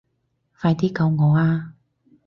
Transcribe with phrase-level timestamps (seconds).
[0.59, 1.75] 快啲救我啊